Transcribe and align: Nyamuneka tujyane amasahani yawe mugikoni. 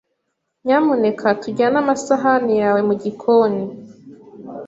Nyamuneka 0.65 1.27
tujyane 1.41 1.77
amasahani 1.83 2.53
yawe 2.61 2.79
mugikoni. 2.87 3.63